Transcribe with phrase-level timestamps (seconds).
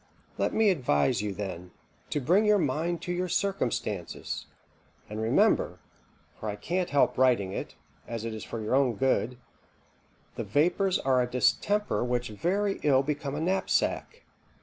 [0.39, 1.69] Let me advise you, then,
[2.09, 4.47] to bring your mind to your circumstances,
[5.07, 5.77] and remember
[6.39, 7.75] (for I can't help writing it,
[8.07, 9.37] as it is for your own good)
[10.37, 14.23] the vapours are a distemper which very ill become a knapsack.